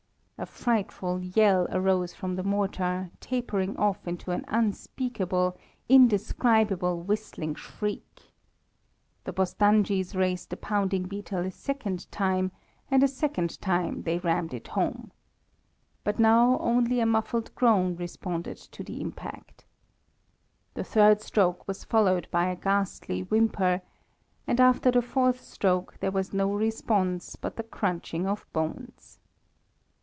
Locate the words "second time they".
13.07-14.17